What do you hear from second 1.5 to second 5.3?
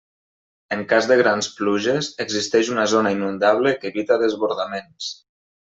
pluges, existeix una zona inundable que evita desbordaments.